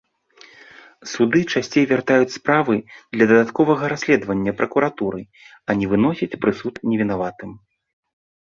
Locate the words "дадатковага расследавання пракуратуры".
3.33-5.21